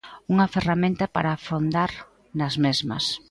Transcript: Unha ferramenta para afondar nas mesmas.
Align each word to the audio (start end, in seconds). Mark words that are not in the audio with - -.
Unha 0.31 0.51
ferramenta 0.55 1.05
para 1.15 1.29
afondar 1.33 1.91
nas 2.37 2.55
mesmas. 2.63 3.03